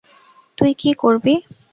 তুই 0.57 0.71
কী 0.73 0.89
করবি? 0.93 1.33